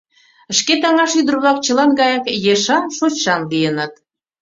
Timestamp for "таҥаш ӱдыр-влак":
0.81-1.57